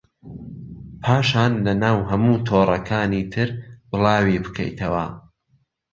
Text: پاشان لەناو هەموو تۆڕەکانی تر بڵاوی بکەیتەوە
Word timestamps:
پاشان 1.03 1.51
لەناو 1.65 1.99
هەموو 2.09 2.43
تۆڕەکانی 2.47 3.23
تر 3.33 3.47
بڵاوی 3.89 4.43
بکەیتەوە 4.45 5.05